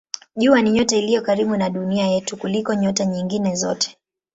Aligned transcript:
Jua 0.35 0.61
ni 0.61 0.71
nyota 0.71 0.95
iliyo 0.97 1.21
karibu 1.21 1.57
na 1.57 1.69
Dunia 1.69 2.07
yetu 2.07 2.37
kuliko 2.37 2.73
nyota 2.73 3.05
nyingine 3.05 3.55
zote. 3.55 3.97